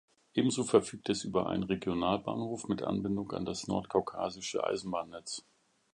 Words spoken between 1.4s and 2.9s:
einen Regionalbahnhof mit